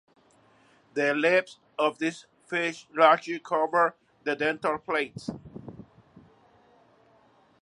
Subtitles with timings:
[0.95, 5.29] The lips of this fish largely cover the dental plates.